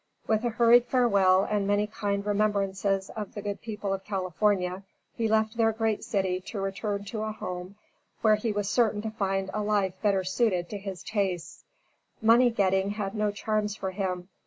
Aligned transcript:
With 0.25 0.43
a 0.43 0.49
hurried 0.49 0.85
farewell 0.87 1.43
and 1.43 1.67
many 1.67 1.85
kind 1.85 2.25
remembrances 2.25 3.11
of 3.11 3.35
the 3.35 3.41
good 3.43 3.61
people 3.61 3.93
of 3.93 4.03
California, 4.03 4.81
he 5.13 5.27
left 5.27 5.57
their 5.57 5.71
great 5.71 6.03
city 6.03 6.41
to 6.47 6.59
return 6.59 7.03
to 7.05 7.21
a 7.21 7.31
home 7.31 7.75
where 8.21 8.33
he 8.33 8.51
was 8.51 8.67
certain 8.67 9.03
to 9.03 9.11
find 9.11 9.51
a 9.53 9.61
life 9.61 9.93
better 10.01 10.23
suited 10.23 10.69
to 10.71 10.79
his 10.79 11.03
tastes. 11.03 11.65
Money 12.19 12.49
getting 12.49 12.89
had 12.89 13.13
no 13.13 13.29
charms 13.29 13.75
for 13.75 13.91
him. 13.91 14.27